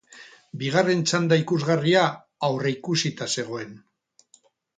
[0.61, 2.07] Bigarren txanda ikusgarria
[2.49, 3.79] aurreikusita zegoen.